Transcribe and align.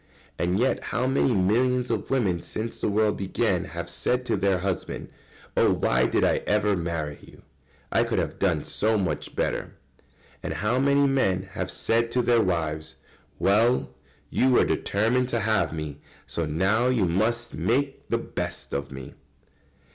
And 0.39 0.57
yet 0.57 0.85
how 0.85 1.05
many 1.05 1.31
millions 1.31 1.91
of 1.91 2.09
women 2.09 2.41
since 2.41 2.81
the 2.81 2.89
world 2.89 3.17
began 3.17 3.65
have 3.65 3.87
said 3.87 4.25
to 4.25 4.35
their 4.35 4.57
husband: 4.57 5.09
"Oh, 5.55 5.71
why 5.71 6.07
did 6.07 6.23
I 6.23 6.37
ever 6.47 6.75
marry 6.75 7.19
you? 7.21 7.43
I 7.91 8.03
could 8.03 8.17
have 8.17 8.39
done 8.39 8.63
so 8.63 8.97
much 8.97 9.35
better." 9.35 9.75
And 10.41 10.55
how 10.55 10.79
many 10.79 11.05
men 11.05 11.49
have 11.53 11.69
said 11.69 12.09
to 12.13 12.23
their 12.23 12.41
wives: 12.41 12.95
"Well! 13.37 13.91
You 14.31 14.49
were 14.49 14.65
determined 14.65 15.29
to 15.29 15.39
have 15.41 15.71
me, 15.71 15.99
so 16.25 16.45
now 16.47 16.87
you 16.87 17.05
must 17.05 17.53
make 17.53 18.09
the 18.09 18.17
best 18.17 18.73
of 18.73 18.91
me." 18.91 19.13